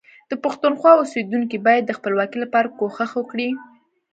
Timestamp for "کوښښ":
2.77-3.11